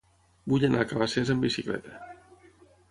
[0.53, 2.03] Vull anar a Cabacés amb bicicleta.